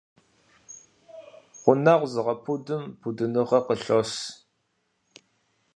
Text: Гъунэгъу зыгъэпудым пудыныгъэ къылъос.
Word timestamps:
Гъунэгъу 1.61 2.09
зыгъэпудым 2.13 2.83
пудыныгъэ 2.99 3.59
къылъос. 3.65 4.11